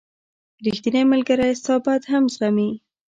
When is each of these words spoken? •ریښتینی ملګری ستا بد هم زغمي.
•ریښتینی 0.65 1.03
ملګری 1.13 1.51
ستا 1.61 1.75
بد 1.85 2.01
هم 2.11 2.23
زغمي. 2.33 2.69